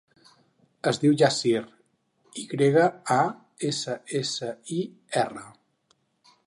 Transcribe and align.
Es 0.91 0.99
diu 1.03 1.11
Yassir: 1.21 1.61
i 2.43 2.47
grega, 2.55 2.87
a, 3.17 3.19
essa, 3.71 3.99
essa, 4.21 4.53
i, 4.79 4.81
erra. 5.25 5.47